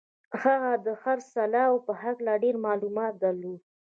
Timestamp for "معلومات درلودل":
2.67-3.61